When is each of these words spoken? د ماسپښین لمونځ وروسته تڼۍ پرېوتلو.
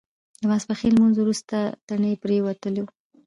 د 0.41 0.41
ماسپښین 0.49 0.91
لمونځ 0.95 1.15
وروسته 1.19 1.57
تڼۍ 1.87 2.13
پرېوتلو. 2.23 2.85